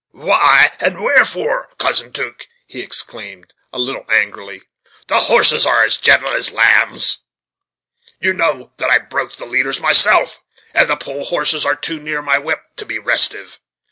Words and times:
"Why, 0.13 0.71
and 0.79 0.99
wherefore. 1.03 1.69
Cousin 1.77 2.09
'Duke?" 2.09 2.47
he 2.65 2.79
exclaimed, 2.81 3.53
a 3.71 3.77
little 3.77 4.05
angrily; 4.09 4.63
"the 5.05 5.19
horses 5.19 5.63
are 5.63 5.87
gentle 5.89 6.33
as 6.33 6.51
lambs. 6.51 7.19
You 8.19 8.33
know 8.33 8.71
that 8.77 8.89
I 8.89 8.97
broke 8.97 9.35
the 9.35 9.45
leaders 9.45 9.79
myself, 9.79 10.39
and 10.73 10.89
the 10.89 10.97
pole 10.97 11.25
horses 11.25 11.67
are 11.67 11.75
too 11.75 11.99
near 11.99 12.23
my 12.23 12.39
whip 12.39 12.61
to 12.77 12.85
be 12.87 12.97
restive. 12.97 13.59